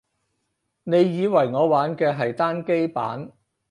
[0.83, 3.31] 你以為我玩嘅係單機版